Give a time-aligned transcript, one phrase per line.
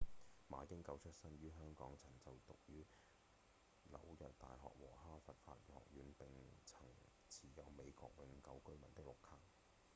[0.49, 2.83] 馬英九出生於香港曾就讀於
[3.87, 6.27] 紐約大學和哈佛法學院並
[6.65, 6.81] 曾
[7.29, 9.37] 持有美國永久居民的「綠卡」